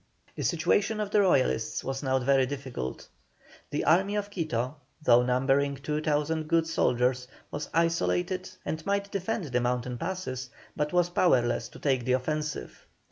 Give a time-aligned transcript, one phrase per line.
[0.35, 3.07] The situation of the Royalists was now very difficult.
[3.69, 9.61] The Army of Quito, though numbering 2,000 good soldiers, was isolated, and might defend the
[9.61, 12.87] mountain passes, but was powerless to take the offensive.